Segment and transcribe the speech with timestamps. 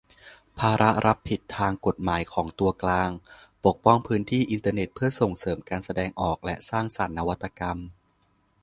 [0.59, 3.09] ภาระรับผิดทางกฎหมายของตัวกลาง:
[3.65, 7.77] ปกป้องพื้นที่อินเทอร์เน็ตเพื่อส่งเสริมการแสดงออกและสร้างสรรค์นวัตกรรม